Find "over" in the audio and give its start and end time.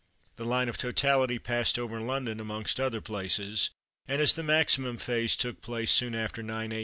1.77-2.01